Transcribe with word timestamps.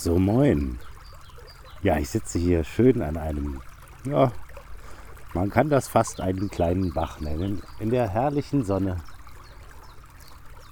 So 0.00 0.16
moin. 0.16 0.78
Ja, 1.82 1.98
ich 1.98 2.10
sitze 2.10 2.38
hier 2.38 2.62
schön 2.62 3.02
an 3.02 3.16
einem, 3.16 3.60
ja, 4.04 4.30
man 5.34 5.50
kann 5.50 5.70
das 5.70 5.88
fast 5.88 6.20
einen 6.20 6.50
kleinen 6.50 6.92
Bach 6.92 7.18
nennen, 7.18 7.64
in 7.80 7.90
der 7.90 8.08
herrlichen 8.08 8.64
Sonne 8.64 8.98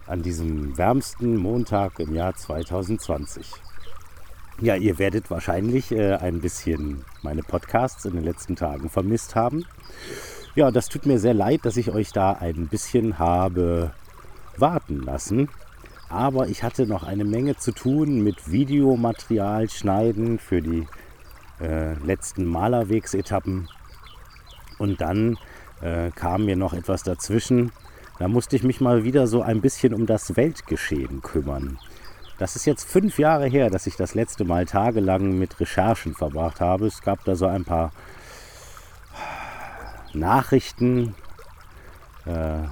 an 0.06 0.22
diesem 0.22 0.78
wärmsten 0.78 1.36
Montag 1.38 1.98
im 1.98 2.14
Jahr 2.14 2.36
2020. 2.36 3.50
Ja, 4.60 4.76
ihr 4.76 4.96
werdet 5.00 5.28
wahrscheinlich 5.28 5.90
äh, 5.90 6.14
ein 6.14 6.40
bisschen 6.40 7.04
meine 7.22 7.42
Podcasts 7.42 8.04
in 8.04 8.14
den 8.14 8.22
letzten 8.22 8.54
Tagen 8.54 8.88
vermisst 8.88 9.34
haben. 9.34 9.64
Ja, 10.54 10.70
das 10.70 10.88
tut 10.88 11.04
mir 11.04 11.18
sehr 11.18 11.34
leid, 11.34 11.64
dass 11.64 11.76
ich 11.76 11.90
euch 11.90 12.12
da 12.12 12.34
ein 12.34 12.68
bisschen 12.68 13.18
habe 13.18 13.90
warten 14.56 15.02
lassen. 15.02 15.48
Aber 16.08 16.48
ich 16.48 16.62
hatte 16.62 16.86
noch 16.86 17.02
eine 17.02 17.24
Menge 17.24 17.56
zu 17.56 17.72
tun 17.72 18.22
mit 18.22 18.50
Videomaterial 18.50 19.68
schneiden 19.68 20.38
für 20.38 20.62
die 20.62 20.86
äh, 21.60 21.94
letzten 21.94 22.44
Malerwegsetappen. 22.44 23.68
Und 24.78 25.00
dann 25.00 25.38
äh, 25.80 26.10
kam 26.10 26.44
mir 26.44 26.56
noch 26.56 26.74
etwas 26.74 27.02
dazwischen. 27.02 27.72
Da 28.18 28.28
musste 28.28 28.56
ich 28.56 28.62
mich 28.62 28.80
mal 28.80 29.04
wieder 29.04 29.26
so 29.26 29.42
ein 29.42 29.60
bisschen 29.60 29.94
um 29.94 30.06
das 30.06 30.36
Weltgeschehen 30.36 31.22
kümmern. 31.22 31.78
Das 32.38 32.54
ist 32.54 32.66
jetzt 32.66 32.88
fünf 32.88 33.18
Jahre 33.18 33.46
her, 33.46 33.70
dass 33.70 33.86
ich 33.86 33.96
das 33.96 34.14
letzte 34.14 34.44
Mal 34.44 34.66
tagelang 34.66 35.38
mit 35.38 35.58
Recherchen 35.58 36.14
verbracht 36.14 36.60
habe. 36.60 36.86
Es 36.86 37.00
gab 37.00 37.24
da 37.24 37.34
so 37.34 37.46
ein 37.46 37.64
paar 37.64 37.92
Nachrichten 40.12 41.14
äh, 42.26 42.64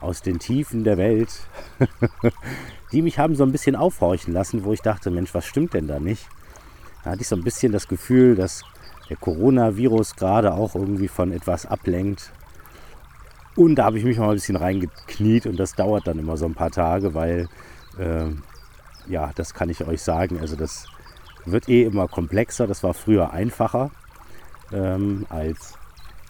aus 0.00 0.22
den 0.22 0.38
Tiefen 0.38 0.84
der 0.84 0.96
Welt, 0.96 1.30
die 2.92 3.02
mich 3.02 3.18
haben 3.18 3.34
so 3.34 3.44
ein 3.44 3.52
bisschen 3.52 3.76
aufhorchen 3.76 4.32
lassen, 4.32 4.64
wo 4.64 4.72
ich 4.72 4.82
dachte, 4.82 5.10
Mensch, 5.10 5.34
was 5.34 5.46
stimmt 5.46 5.74
denn 5.74 5.88
da 5.88 5.98
nicht? 5.98 6.28
Da 7.04 7.10
hatte 7.10 7.22
ich 7.22 7.28
so 7.28 7.36
ein 7.36 7.44
bisschen 7.44 7.72
das 7.72 7.88
Gefühl, 7.88 8.34
dass 8.34 8.62
der 9.08 9.16
Coronavirus 9.16 10.16
gerade 10.16 10.54
auch 10.54 10.74
irgendwie 10.74 11.08
von 11.08 11.32
etwas 11.32 11.66
ablenkt. 11.66 12.32
Und 13.54 13.76
da 13.76 13.84
habe 13.84 13.98
ich 13.98 14.04
mich 14.04 14.18
mal 14.18 14.28
ein 14.28 14.34
bisschen 14.34 14.56
reingekniet 14.56 15.46
und 15.46 15.56
das 15.56 15.74
dauert 15.74 16.06
dann 16.06 16.18
immer 16.18 16.36
so 16.36 16.44
ein 16.44 16.54
paar 16.54 16.70
Tage, 16.70 17.14
weil, 17.14 17.48
äh, 17.98 18.26
ja, 19.08 19.30
das 19.34 19.54
kann 19.54 19.70
ich 19.70 19.86
euch 19.86 20.02
sagen, 20.02 20.40
also 20.40 20.56
das 20.56 20.86
wird 21.46 21.68
eh 21.68 21.84
immer 21.84 22.08
komplexer. 22.08 22.66
Das 22.66 22.82
war 22.82 22.92
früher 22.92 23.32
einfacher. 23.32 23.90
Ähm, 24.72 25.26
als 25.30 25.74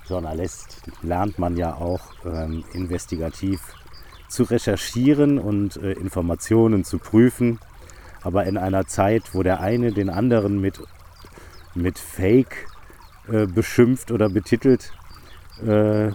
Journalist 0.08 0.82
lernt 1.02 1.38
man 1.38 1.56
ja 1.56 1.74
auch 1.74 2.00
ähm, 2.24 2.64
investigativ 2.72 3.60
zu 4.28 4.44
recherchieren 4.44 5.38
und 5.38 5.76
äh, 5.76 5.92
Informationen 5.92 6.84
zu 6.84 6.98
prüfen. 6.98 7.58
Aber 8.22 8.44
in 8.44 8.56
einer 8.56 8.86
Zeit, 8.86 9.34
wo 9.34 9.42
der 9.42 9.60
eine 9.60 9.92
den 9.92 10.10
anderen 10.10 10.60
mit, 10.60 10.80
mit 11.74 11.98
Fake 11.98 12.66
äh, 13.28 13.46
beschimpft 13.46 14.10
oder 14.10 14.28
betitelt 14.28 14.92
äh, 15.64 16.10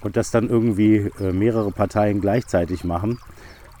und 0.00 0.16
das 0.16 0.30
dann 0.30 0.48
irgendwie 0.48 1.10
äh, 1.20 1.32
mehrere 1.32 1.70
Parteien 1.70 2.20
gleichzeitig 2.20 2.84
machen, 2.84 3.18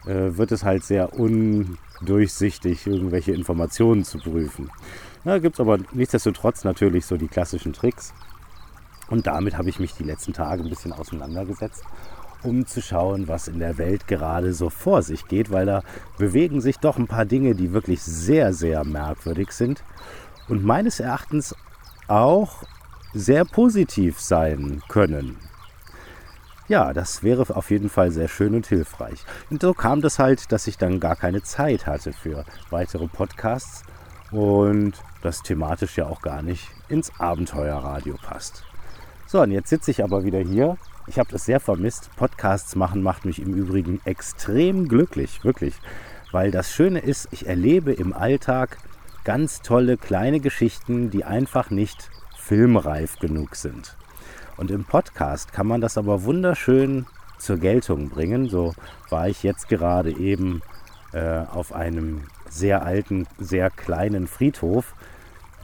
äh, 0.06 0.36
wird 0.36 0.52
es 0.52 0.64
halt 0.64 0.84
sehr 0.84 1.12
undurchsichtig, 1.18 2.86
irgendwelche 2.86 3.32
Informationen 3.32 4.04
zu 4.04 4.18
prüfen. 4.18 4.70
Da 5.24 5.38
gibt 5.38 5.56
es 5.56 5.60
aber 5.60 5.78
nichtsdestotrotz 5.92 6.64
natürlich 6.64 7.06
so 7.06 7.16
die 7.16 7.28
klassischen 7.28 7.72
Tricks. 7.72 8.12
Und 9.08 9.26
damit 9.26 9.56
habe 9.58 9.68
ich 9.68 9.78
mich 9.78 9.94
die 9.94 10.04
letzten 10.04 10.32
Tage 10.32 10.62
ein 10.62 10.70
bisschen 10.70 10.92
auseinandergesetzt 10.92 11.84
um 12.44 12.66
zu 12.66 12.82
schauen, 12.82 13.26
was 13.26 13.48
in 13.48 13.58
der 13.58 13.78
Welt 13.78 14.06
gerade 14.06 14.52
so 14.52 14.70
vor 14.70 15.02
sich 15.02 15.26
geht, 15.26 15.50
weil 15.50 15.66
da 15.66 15.82
bewegen 16.18 16.60
sich 16.60 16.78
doch 16.78 16.98
ein 16.98 17.06
paar 17.06 17.24
Dinge, 17.24 17.54
die 17.54 17.72
wirklich 17.72 18.02
sehr, 18.02 18.52
sehr 18.52 18.84
merkwürdig 18.84 19.50
sind 19.52 19.82
und 20.48 20.64
meines 20.64 21.00
Erachtens 21.00 21.54
auch 22.06 22.62
sehr 23.14 23.44
positiv 23.44 24.20
sein 24.20 24.82
können. 24.88 25.38
Ja, 26.66 26.92
das 26.92 27.22
wäre 27.22 27.54
auf 27.54 27.70
jeden 27.70 27.90
Fall 27.90 28.10
sehr 28.10 28.28
schön 28.28 28.54
und 28.54 28.66
hilfreich. 28.66 29.24
Und 29.50 29.62
so 29.62 29.74
kam 29.74 30.00
das 30.00 30.18
halt, 30.18 30.50
dass 30.50 30.66
ich 30.66 30.78
dann 30.78 30.98
gar 30.98 31.16
keine 31.16 31.42
Zeit 31.42 31.86
hatte 31.86 32.12
für 32.12 32.44
weitere 32.70 33.06
Podcasts 33.06 33.84
und 34.30 34.94
das 35.22 35.42
thematisch 35.42 35.96
ja 35.96 36.06
auch 36.06 36.22
gar 36.22 36.42
nicht 36.42 36.70
ins 36.88 37.12
Abenteuerradio 37.20 38.16
passt. 38.22 38.64
So, 39.34 39.42
und 39.42 39.50
jetzt 39.50 39.68
sitze 39.68 39.90
ich 39.90 40.04
aber 40.04 40.22
wieder 40.22 40.38
hier 40.38 40.76
ich 41.06 41.18
habe 41.18 41.30
das 41.30 41.44
sehr 41.44 41.60
vermisst. 41.60 42.10
Podcasts 42.16 42.76
machen 42.76 43.02
macht 43.02 43.24
mich 43.24 43.40
im 43.40 43.52
Übrigen 43.52 44.00
extrem 44.04 44.88
glücklich, 44.88 45.44
wirklich. 45.44 45.74
Weil 46.32 46.50
das 46.50 46.72
Schöne 46.72 47.00
ist, 47.00 47.28
ich 47.30 47.46
erlebe 47.46 47.92
im 47.92 48.12
Alltag 48.12 48.78
ganz 49.22 49.60
tolle 49.60 49.96
kleine 49.96 50.40
Geschichten, 50.40 51.10
die 51.10 51.24
einfach 51.24 51.70
nicht 51.70 52.10
filmreif 52.38 53.18
genug 53.18 53.56
sind. 53.56 53.96
Und 54.56 54.70
im 54.70 54.84
Podcast 54.84 55.52
kann 55.52 55.66
man 55.66 55.80
das 55.80 55.98
aber 55.98 56.24
wunderschön 56.24 57.06
zur 57.38 57.58
Geltung 57.58 58.08
bringen. 58.08 58.48
So 58.48 58.74
war 59.10 59.28
ich 59.28 59.42
jetzt 59.42 59.68
gerade 59.68 60.16
eben 60.16 60.62
äh, 61.12 61.42
auf 61.52 61.72
einem 61.74 62.22
sehr 62.48 62.82
alten, 62.82 63.26
sehr 63.38 63.68
kleinen 63.68 64.26
Friedhof, 64.26 64.94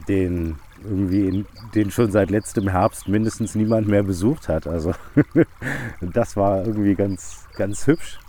den 0.07 0.57
irgendwie 0.83 1.45
den 1.75 1.91
schon 1.91 2.11
seit 2.11 2.29
letztem 2.29 2.69
Herbst 2.69 3.07
mindestens 3.07 3.55
niemand 3.55 3.87
mehr 3.87 4.03
besucht 4.03 4.49
hat. 4.49 4.67
Also 4.67 4.93
das 6.01 6.35
war 6.35 6.65
irgendwie 6.65 6.95
ganz, 6.95 7.47
ganz 7.55 7.87
hübsch. 7.87 8.19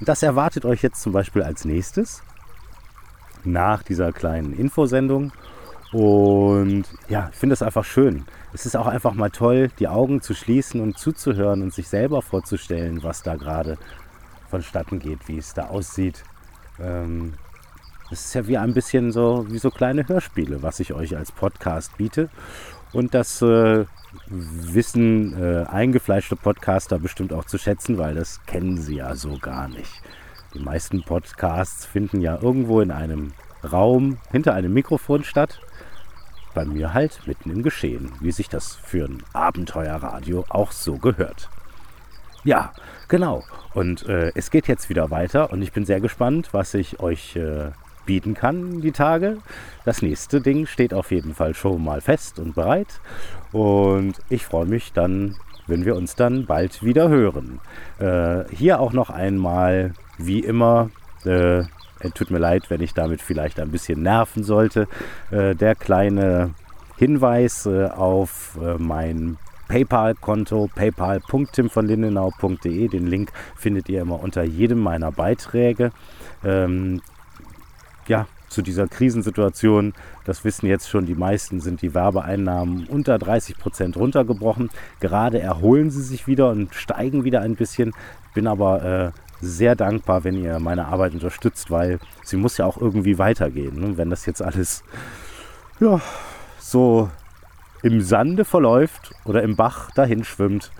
Das 0.00 0.22
erwartet 0.22 0.64
euch 0.64 0.82
jetzt 0.82 1.00
zum 1.00 1.12
Beispiel 1.12 1.42
als 1.42 1.64
nächstes 1.64 2.22
nach 3.44 3.82
dieser 3.82 4.12
kleinen 4.12 4.52
Infosendung. 4.52 5.32
Und 5.92 6.84
ja, 7.08 7.28
ich 7.32 7.38
finde 7.38 7.52
es 7.52 7.62
einfach 7.62 7.84
schön. 7.84 8.24
Es 8.52 8.66
ist 8.66 8.76
auch 8.76 8.86
einfach 8.86 9.14
mal 9.14 9.30
toll, 9.30 9.70
die 9.78 9.88
Augen 9.88 10.20
zu 10.20 10.34
schließen 10.34 10.80
und 10.80 10.98
zuzuhören 10.98 11.62
und 11.62 11.72
sich 11.72 11.88
selber 11.88 12.20
vorzustellen, 12.20 13.02
was 13.02 13.22
da 13.22 13.36
gerade 13.36 13.78
vonstatten 14.48 14.98
geht, 14.98 15.28
wie 15.28 15.38
es 15.38 15.54
da 15.54 15.66
aussieht. 15.66 16.24
Ähm, 16.80 17.34
das 18.14 18.26
ist 18.26 18.34
ja 18.34 18.46
wie 18.46 18.56
ein 18.56 18.74
bisschen 18.74 19.10
so 19.10 19.44
wie 19.48 19.58
so 19.58 19.72
kleine 19.72 20.06
Hörspiele, 20.06 20.62
was 20.62 20.78
ich 20.78 20.92
euch 20.94 21.16
als 21.16 21.32
Podcast 21.32 21.96
biete. 21.96 22.28
Und 22.92 23.12
das 23.12 23.42
äh, 23.42 23.86
wissen 24.28 25.36
äh, 25.36 25.64
eingefleischte 25.64 26.36
Podcaster 26.36 27.00
bestimmt 27.00 27.32
auch 27.32 27.44
zu 27.44 27.58
schätzen, 27.58 27.98
weil 27.98 28.14
das 28.14 28.40
kennen 28.46 28.78
sie 28.80 28.98
ja 28.98 29.16
so 29.16 29.36
gar 29.38 29.66
nicht. 29.66 29.90
Die 30.54 30.60
meisten 30.60 31.02
Podcasts 31.02 31.86
finden 31.86 32.20
ja 32.20 32.38
irgendwo 32.40 32.80
in 32.80 32.92
einem 32.92 33.32
Raum 33.64 34.18
hinter 34.30 34.54
einem 34.54 34.72
Mikrofon 34.72 35.24
statt. 35.24 35.58
Bei 36.54 36.64
mir 36.64 36.94
halt 36.94 37.26
mitten 37.26 37.50
im 37.50 37.64
Geschehen, 37.64 38.12
wie 38.20 38.30
sich 38.30 38.48
das 38.48 38.76
für 38.76 39.06
ein 39.06 39.24
Abenteuerradio 39.32 40.44
auch 40.50 40.70
so 40.70 40.98
gehört. 40.98 41.50
Ja, 42.44 42.74
genau. 43.08 43.42
Und 43.72 44.08
äh, 44.08 44.30
es 44.36 44.52
geht 44.52 44.68
jetzt 44.68 44.88
wieder 44.88 45.10
weiter 45.10 45.50
und 45.50 45.62
ich 45.62 45.72
bin 45.72 45.84
sehr 45.84 46.00
gespannt, 46.00 46.50
was 46.52 46.74
ich 46.74 47.00
euch 47.00 47.34
äh, 47.34 47.72
bieten 48.04 48.34
kann 48.34 48.80
die 48.80 48.92
Tage. 48.92 49.38
Das 49.84 50.02
nächste 50.02 50.40
Ding 50.40 50.66
steht 50.66 50.94
auf 50.94 51.10
jeden 51.10 51.34
Fall 51.34 51.54
schon 51.54 51.82
mal 51.82 52.00
fest 52.00 52.38
und 52.38 52.54
bereit. 52.54 53.00
Und 53.52 54.14
ich 54.28 54.44
freue 54.44 54.66
mich 54.66 54.92
dann, 54.92 55.36
wenn 55.66 55.84
wir 55.84 55.96
uns 55.96 56.14
dann 56.14 56.46
bald 56.46 56.82
wieder 56.82 57.08
hören. 57.08 57.60
Äh, 57.98 58.44
hier 58.54 58.80
auch 58.80 58.92
noch 58.92 59.10
einmal, 59.10 59.92
wie 60.18 60.40
immer, 60.40 60.90
äh, 61.24 61.64
tut 62.14 62.30
mir 62.30 62.38
leid, 62.38 62.70
wenn 62.70 62.82
ich 62.82 62.94
damit 62.94 63.22
vielleicht 63.22 63.60
ein 63.60 63.70
bisschen 63.70 64.02
nerven 64.02 64.44
sollte, 64.44 64.88
äh, 65.30 65.54
der 65.54 65.74
kleine 65.74 66.50
Hinweis 66.96 67.66
äh, 67.66 67.86
auf 67.86 68.58
äh, 68.62 68.74
mein 68.78 69.38
PayPal-Konto 69.68 70.70
paypal.timvonlindenau.de. 70.74 72.88
Den 72.88 73.06
Link 73.06 73.30
findet 73.56 73.88
ihr 73.88 74.02
immer 74.02 74.22
unter 74.22 74.42
jedem 74.42 74.80
meiner 74.80 75.10
Beiträge. 75.10 75.92
Ähm, 76.44 77.00
ja, 78.08 78.26
zu 78.48 78.62
dieser 78.62 78.86
Krisensituation, 78.86 79.94
das 80.24 80.44
wissen 80.44 80.66
jetzt 80.66 80.88
schon 80.88 81.06
die 81.06 81.14
meisten, 81.14 81.60
sind 81.60 81.82
die 81.82 81.92
Werbeeinnahmen 81.92 82.86
unter 82.86 83.18
30 83.18 83.58
Prozent 83.58 83.96
runtergebrochen. 83.96 84.70
Gerade 85.00 85.40
erholen 85.40 85.90
sie 85.90 86.02
sich 86.02 86.26
wieder 86.26 86.50
und 86.50 86.74
steigen 86.74 87.24
wieder 87.24 87.40
ein 87.40 87.56
bisschen. 87.56 87.92
Bin 88.32 88.46
aber 88.46 88.82
äh, 88.84 89.10
sehr 89.40 89.74
dankbar, 89.74 90.24
wenn 90.24 90.40
ihr 90.40 90.60
meine 90.60 90.86
Arbeit 90.86 91.14
unterstützt, 91.14 91.70
weil 91.70 91.98
sie 92.22 92.36
muss 92.36 92.56
ja 92.56 92.66
auch 92.66 92.80
irgendwie 92.80 93.18
weitergehen. 93.18 93.80
Ne? 93.80 93.98
Wenn 93.98 94.10
das 94.10 94.24
jetzt 94.26 94.40
alles 94.40 94.84
ja, 95.80 96.00
so 96.58 97.10
im 97.82 98.00
Sande 98.00 98.44
verläuft 98.44 99.12
oder 99.24 99.42
im 99.42 99.56
Bach 99.56 99.90
dahin 99.90 100.24
schwimmt, 100.24 100.70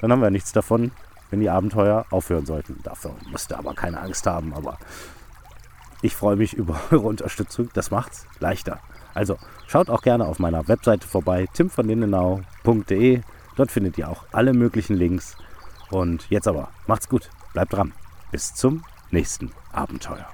dann 0.00 0.10
haben 0.10 0.22
wir 0.22 0.30
nichts 0.30 0.52
davon, 0.52 0.92
wenn 1.30 1.40
die 1.40 1.50
Abenteuer 1.50 2.06
aufhören 2.10 2.46
sollten. 2.46 2.80
Dafür 2.82 3.12
müsst 3.30 3.52
ihr 3.52 3.58
aber 3.58 3.74
keine 3.74 4.00
Angst 4.00 4.26
haben, 4.26 4.54
aber 4.54 4.78
ich 6.02 6.14
freue 6.14 6.36
mich 6.36 6.54
über 6.54 6.80
eure 6.90 7.06
Unterstützung. 7.06 7.70
Das 7.74 7.90
macht's 7.90 8.26
leichter. 8.40 8.80
Also 9.14 9.38
schaut 9.66 9.90
auch 9.90 10.02
gerne 10.02 10.26
auf 10.26 10.38
meiner 10.38 10.68
Webseite 10.68 11.06
vorbei, 11.06 11.46
timvonlindenau.de. 11.52 13.22
Dort 13.56 13.70
findet 13.72 13.98
ihr 13.98 14.08
auch 14.08 14.24
alle 14.32 14.52
möglichen 14.52 14.94
Links. 14.94 15.36
Und 15.90 16.28
jetzt 16.30 16.46
aber, 16.46 16.68
macht's 16.86 17.08
gut, 17.08 17.30
bleibt 17.52 17.72
dran. 17.72 17.92
Bis 18.30 18.54
zum 18.54 18.84
nächsten 19.10 19.52
Abenteuer. 19.72 20.28